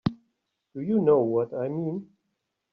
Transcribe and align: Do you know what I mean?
Do 0.73 0.81
you 0.81 0.99
know 0.99 1.19
what 1.19 1.53
I 1.53 1.69
mean? 1.69 2.09